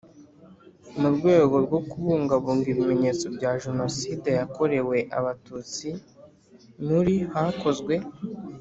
Mu 0.99 1.07
rwego 1.15 1.55
rwo 1.65 1.79
kubungabunga 1.89 2.67
ibimenyetso 2.73 3.25
bya 3.35 3.51
Jenoside 3.63 4.29
yakorewe 4.39 4.97
Abatutsi 5.17 5.89
muri 6.87 7.15
hakozwe 7.33 7.93